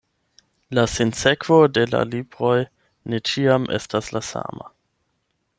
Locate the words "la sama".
4.17-4.77